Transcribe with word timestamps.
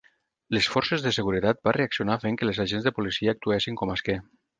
Les 0.55 0.67
forces 0.75 1.03
de 1.07 1.11
seguretat 1.17 1.61
va 1.69 1.73
reaccionar 1.77 2.15
fent 2.23 2.39
que 2.39 2.47
les 2.51 2.63
agents 2.65 2.87
de 2.89 2.95
policia 3.01 3.37
actuessin 3.39 3.79
com 3.83 3.93
a 3.95 3.99
esquer. 4.01 4.17